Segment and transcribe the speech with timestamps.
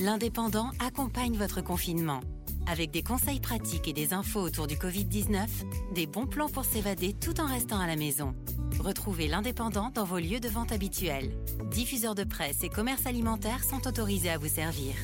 [0.00, 2.20] L'Indépendant accompagne votre confinement.
[2.66, 5.46] Avec des conseils pratiques et des infos autour du Covid-19,
[5.94, 8.34] des bons plans pour s'évader tout en restant à la maison.
[8.80, 11.30] Retrouvez l'Indépendant dans vos lieux de vente habituels.
[11.70, 14.94] Diffuseurs de presse et commerces alimentaires sont autorisés à vous servir.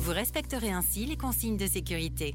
[0.00, 2.34] Vous respecterez ainsi les consignes de sécurité.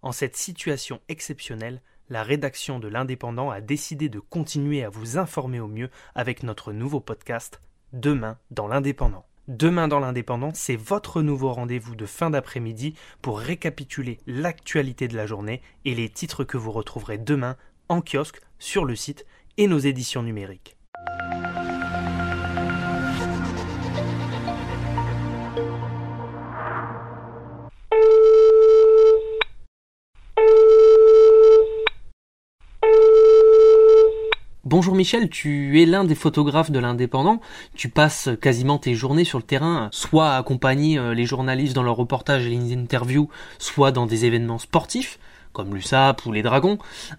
[0.00, 5.60] En cette situation exceptionnelle, la rédaction de l'Indépendant a décidé de continuer à vous informer
[5.60, 7.60] au mieux avec notre nouveau podcast
[7.92, 9.26] Demain dans l'Indépendant.
[9.46, 15.26] Demain dans l'Indépendant, c'est votre nouveau rendez-vous de fin d'après-midi pour récapituler l'actualité de la
[15.26, 17.56] journée et les titres que vous retrouverez demain
[17.90, 19.26] en kiosque, sur le site
[19.58, 20.78] et nos éditions numériques.
[34.76, 37.40] Bonjour Michel, tu es l'un des photographes de l'Indépendant.
[37.76, 41.84] Tu passes quasiment tes journées sur le terrain, soit à accompagner euh, les journalistes dans
[41.84, 45.20] leurs reportages et les interviews, soit dans des événements sportifs,
[45.52, 46.78] comme l'USAP ou les Dragons.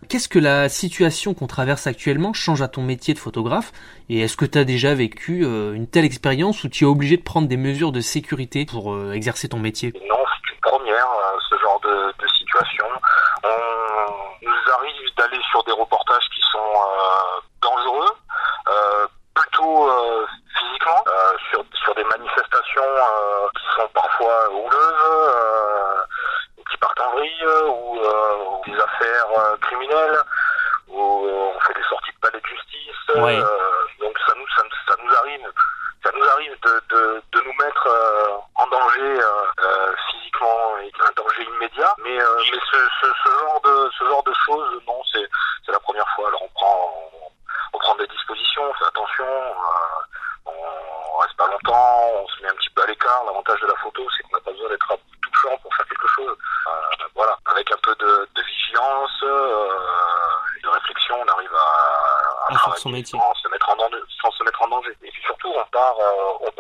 [0.10, 3.72] Qu'est-ce que la situation qu'on traverse actuellement change à ton métier de photographe?
[4.10, 7.16] Et est-ce que tu as déjà vécu euh, une telle expérience où tu es obligé
[7.16, 9.94] de prendre des mesures de sécurité pour euh, exercer ton métier?
[10.10, 11.08] Non, c'est une première,
[11.50, 12.86] ce genre de, situation.
[13.46, 16.60] On nous arrive d'aller sur des reportages qui sont
[17.66, 18.12] dangereux,
[18.70, 20.26] euh, plutôt euh,
[20.58, 22.82] physiquement, euh, sur, sur des manifestations
[23.58, 24.85] qui sont parfois houleuses,
[26.70, 28.00] qui partent en vrille, ou,
[28.66, 30.20] des affaires criminelles,
[30.88, 33.16] où on fait des sorties de palais de justice.
[34.00, 35.52] donc ça nous, ça, ça, nous arrive,
[36.04, 37.88] ça nous arrive de, de, de nous mettre
[38.56, 39.20] en danger
[40.10, 41.94] physiquement et un danger immédiat.
[42.04, 45.28] Mais, mais ce, ce, ce, genre de ce genre de choses, non, c'est
[45.66, 46.28] c'est la première fois.
[46.28, 46.94] Alors on prend
[47.76, 52.50] on prend des dispositions, on fait attention, euh, on reste pas longtemps, on se met
[52.50, 53.24] un petit peu à l'écart.
[53.26, 56.38] L'avantage de la photo, c'est qu'on n'a pas besoin d'être touchant pour faire quelque chose.
[56.68, 62.54] Euh, voilà, avec un peu de, de vigilance euh, et de réflexion, on arrive à,
[62.54, 63.20] à travailler son métier.
[63.20, 64.98] sans se mettre en danger, sans se mettre en danger.
[65.04, 65.96] Et puis surtout, on part,
[66.42, 66.52] on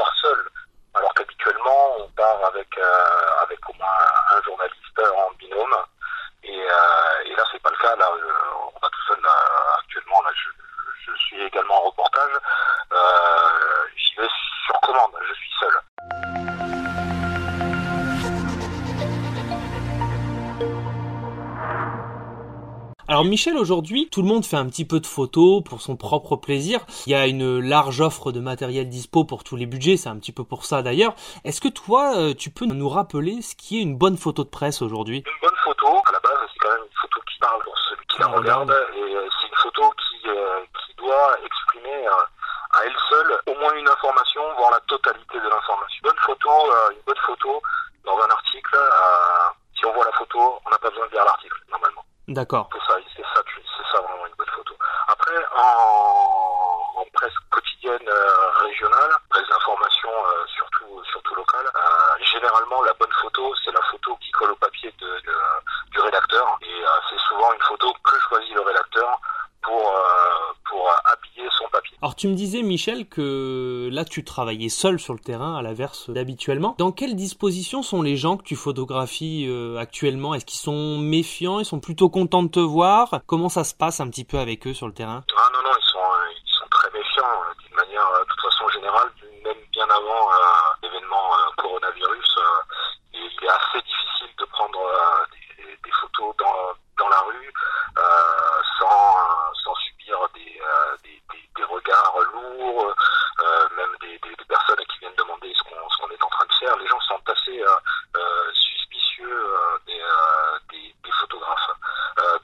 [23.27, 26.85] Michel, aujourd'hui, tout le monde fait un petit peu de photos pour son propre plaisir.
[27.05, 30.17] Il y a une large offre de matériel dispo pour tous les budgets, c'est un
[30.17, 31.15] petit peu pour ça d'ailleurs.
[31.43, 34.49] Est-ce que toi, euh, tu peux nous rappeler ce qui est une bonne photo de
[34.49, 35.23] presse aujourd'hui?
[35.25, 38.05] Une bonne photo, à la base, c'est quand même une photo qui parle pour celui
[38.07, 42.95] qui la regarde, et euh, c'est une photo qui, euh, qui doit exprimer à elle
[43.09, 46.01] seule au moins une information, voire la totalité de l'information.
[46.03, 46.49] Bonne photo,
[46.91, 47.61] une bonne photo
[48.05, 48.77] dans un article,
[49.77, 52.03] si on voit la photo, on n'a pas besoin de lire l'article normalement.
[52.27, 54.75] D'accord ça, c'est ça, c'est ça vraiment une bonne photo.
[55.07, 62.81] Après, en, en presse quotidienne euh, régionale, presse d'information euh, surtout surtout locale, euh, généralement
[62.83, 65.33] la bonne photo, c'est la photo qui colle au papier de, de
[65.91, 69.19] du rédacteur, et c'est souvent une photo que choisit le rédacteur
[69.61, 69.95] pour
[70.69, 71.97] pour habiller son papier.
[72.17, 76.75] Tu me disais Michel que là tu travaillais seul sur le terrain à l'inverse d'habituellement.
[76.77, 80.33] Dans quelles dispositions sont les gens que tu photographies euh, actuellement?
[80.33, 81.59] Est-ce qu'ils sont méfiants?
[81.59, 83.19] Ils sont plutôt contents de te voir?
[83.27, 85.25] Comment ça se passe un petit peu avec eux sur le terrain?
[85.35, 85.99] Ah non non, ils sont
[86.31, 89.11] ils sont très méfiants d'une manière de toute façon générale,
[89.43, 90.29] même bien avant
[90.83, 92.35] l'événement coronavirus.
[93.13, 94.79] il est assez difficile de prendre
[95.31, 97.53] des, des, photos dans dans la rue
[98.79, 102.93] sans sans subir des, euh, des, des, des, regards lourds,
[103.43, 106.53] euh, même des, des, personnes qui viennent demander ce qu'on qu est en train de
[106.53, 106.77] faire.
[106.77, 109.45] Les gens sont assez euh, suspicieux
[109.87, 110.01] des,
[110.69, 111.71] des, photographes.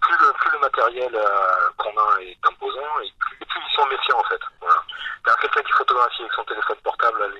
[0.02, 0.60] plus, le,
[1.02, 1.30] matériel
[1.78, 3.12] qu'on a est imposant, et
[3.46, 4.42] plus, ils sont méfiants en fait.
[4.60, 4.84] Voilà.
[5.42, 7.34] Quelqu'un qui photographie avec son téléphone portable, à la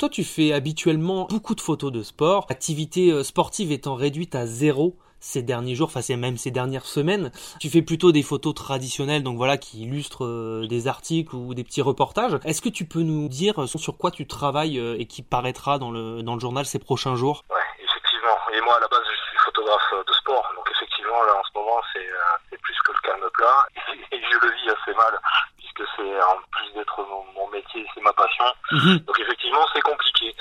[0.00, 4.96] Toi, tu fais habituellement beaucoup de photos de sport, activité sportive étant réduite à zéro
[5.18, 7.30] ces derniers jours, enfin c'est même ces dernières semaines.
[7.60, 11.64] Tu fais plutôt des photos traditionnelles, donc voilà, qui illustrent euh, des articles ou des
[11.64, 12.38] petits reportages.
[12.46, 15.90] Est-ce que tu peux nous dire sur quoi tu travailles euh, et qui paraîtra dans
[15.90, 17.44] le dans le journal ces prochains jours?
[17.50, 18.38] Ouais, effectivement.
[18.54, 20.52] Et moi à la base je photographe de sport.
[20.54, 23.66] Donc effectivement, là en ce moment, c'est plus que le calme plat.
[24.12, 25.18] Et, je le vis assez mal,
[25.56, 28.44] puisque c'est en plus d'être mon, métier, c'est ma passion.
[28.70, 28.98] Mhm.
[28.98, 30.34] Donc effectivement, c'est compliqué.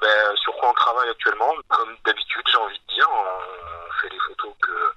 [0.00, 4.18] Ben, sur quoi on travaille actuellement Comme d'habitude, j'ai envie de dire, on fait les
[4.18, 4.92] photos que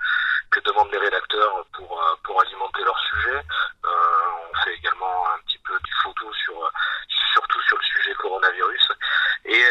[0.52, 3.42] que demandent les rédacteurs pour pour alimenter leur sujet.
[3.84, 6.72] on fait également un petit peu de photos sur
[7.34, 8.92] surtout sur le sujet coronavirus
[9.46, 9.64] et,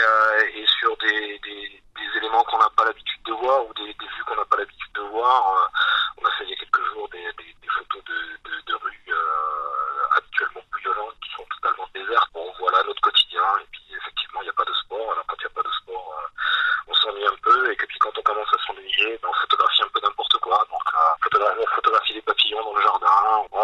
[0.54, 4.06] et sur des, des des éléments qu'on n'a pas l'habitude de voir ou des, des
[4.06, 5.40] vues qu'on n'a pas l'habitude de voir.
[5.56, 5.66] Euh,
[6.18, 8.74] on a fait il y a quelques jours des, des, des photos de, de, de
[8.74, 12.30] rues euh, actuellement violentes qui sont totalement désertes.
[12.34, 13.42] Bon, voilà notre quotidien.
[13.62, 15.12] Et puis effectivement, il n'y a pas de sport.
[15.12, 16.26] Alors quand il n'y a pas de sport, euh,
[16.88, 17.72] on s'ennuie un peu.
[17.72, 20.58] Et puis quand on commence à s'ennuyer, ben, on photographie un peu n'importe quoi.
[20.70, 23.46] Donc euh, on photographie des papillons dans le jardin.
[23.52, 23.58] On,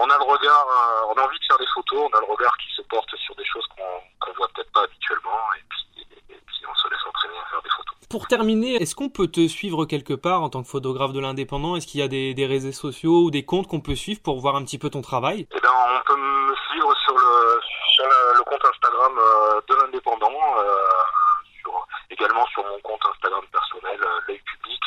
[0.00, 2.08] on a le regard, euh, on a envie de faire des photos.
[2.12, 4.82] On a le regard qui se porte sur des choses qu'on qu'on voit peut-être pas
[4.82, 5.38] habituellement.
[5.58, 5.88] Et puis
[8.08, 11.76] pour terminer, est-ce qu'on peut te suivre quelque part en tant que photographe de l'indépendant?
[11.76, 14.40] Est-ce qu'il y a des, des, réseaux sociaux ou des comptes qu'on peut suivre pour
[14.40, 15.46] voir un petit peu ton travail?
[15.54, 17.60] Eh bien, on peut me suivre sur le,
[17.94, 21.70] sur le, compte Instagram euh, de l'indépendant, euh,
[22.10, 24.80] également sur mon compte Instagram personnel, euh, l'œil public,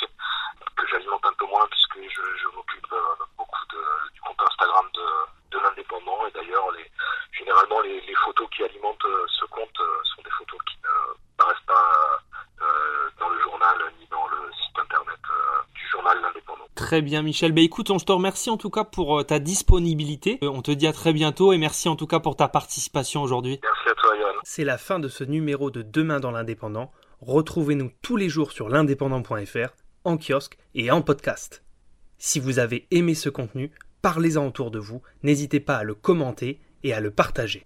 [0.76, 4.86] que j'alimente un peu moins puisque je, je m'occupe euh, beaucoup de, du compte Instagram
[4.96, 6.26] de, de l'indépendant.
[6.26, 6.90] Et d'ailleurs, les,
[7.38, 9.78] généralement, les, les, photos qui alimentent ce compte
[10.16, 12.22] sont des photos qui ne paraissent pas
[16.92, 17.54] Très bien, Michel.
[17.54, 20.40] Bah écoute, on te remercie en tout cas pour euh, ta disponibilité.
[20.44, 23.22] Euh, on te dit à très bientôt et merci en tout cas pour ta participation
[23.22, 23.62] aujourd'hui.
[23.64, 24.36] Merci à toi, Yann.
[24.44, 26.92] C'est la fin de ce numéro de Demain dans l'Indépendant.
[27.22, 29.70] Retrouvez-nous tous les jours sur l'indépendant.fr,
[30.04, 31.64] en kiosque et en podcast.
[32.18, 33.72] Si vous avez aimé ce contenu,
[34.02, 35.02] parlez-en autour de vous.
[35.24, 37.66] N'hésitez pas à le commenter et à le partager.